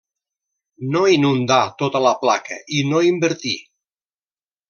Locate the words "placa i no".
2.23-3.03